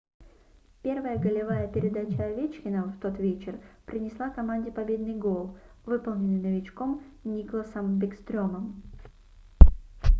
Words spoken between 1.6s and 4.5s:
передача овечкина в тот вечер принесла